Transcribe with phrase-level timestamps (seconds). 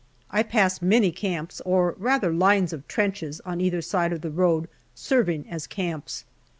[0.31, 4.67] I pass many camps, or rather lines of trenches on either side of the road
[4.95, 6.25] serving as camps.